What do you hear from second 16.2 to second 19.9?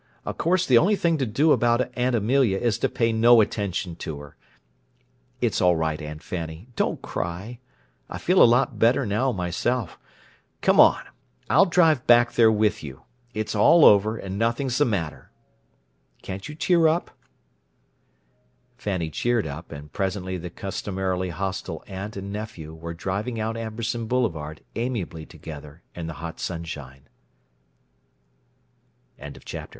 Can't you cheer up?" Fanny cheered up;